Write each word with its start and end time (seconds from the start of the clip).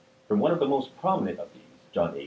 From 0.27 0.39
one 0.39 0.51
of 0.51 0.59
the 0.59 0.65
most 0.67 0.97
prominent 0.99 1.37
of 1.39 1.49
these, 1.53 1.61
John 1.93 2.15
A. 2.15 2.19